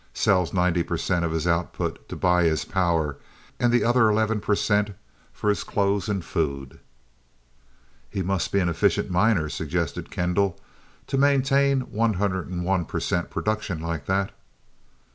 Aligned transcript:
Sells 0.15 0.51
ninety 0.51 0.81
percent 0.81 1.23
of 1.23 1.31
his 1.31 1.45
output 1.45 2.09
to 2.09 2.15
buy 2.15 2.45
his 2.45 2.65
power, 2.65 3.17
and 3.59 3.71
the 3.71 3.83
other 3.83 4.09
eleven 4.09 4.39
percent 4.41 4.95
for 5.31 5.47
his 5.47 5.63
clothes 5.63 6.09
and 6.09 6.25
food." 6.25 6.79
"He 8.09 8.23
must 8.23 8.51
be 8.51 8.57
an 8.59 8.67
efficient 8.67 9.11
miner," 9.11 9.47
suggested 9.47 10.09
Kendall, 10.09 10.59
"to 11.05 11.19
maintain 11.19 11.83
101% 11.83 13.29
production 13.29 13.79
like 13.79 14.07
that." 14.07 14.31